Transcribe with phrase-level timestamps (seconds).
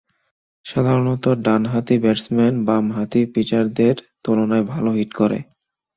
[0.65, 5.37] সাধারণত, ডান-হাতি ব্যাটসম্যান বাম-হাতি পিচারদের তুলনায় ভালো হিট করে।